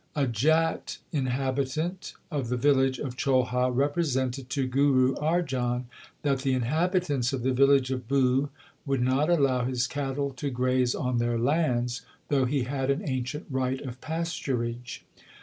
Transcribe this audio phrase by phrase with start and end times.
[0.15, 5.83] A Jat inhabitant of the village of Cholha repre sented to Guru Arjan
[6.23, 8.47] that the inhabitants of the village of Buh
[8.83, 13.45] would not allow his cattle to graze on their lands, though he had an ancient
[13.47, 15.01] right of pasturage.